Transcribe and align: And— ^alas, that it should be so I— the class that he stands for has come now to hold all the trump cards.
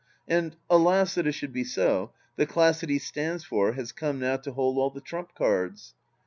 And— 0.27 0.55
^alas, 0.71 1.13
that 1.13 1.27
it 1.27 1.33
should 1.33 1.53
be 1.53 1.63
so 1.63 2.09
I— 2.11 2.17
the 2.37 2.45
class 2.47 2.81
that 2.81 2.89
he 2.89 2.97
stands 2.97 3.43
for 3.43 3.73
has 3.73 3.91
come 3.91 4.19
now 4.21 4.37
to 4.37 4.51
hold 4.53 4.79
all 4.79 4.89
the 4.89 4.99
trump 4.99 5.35
cards. 5.35 5.93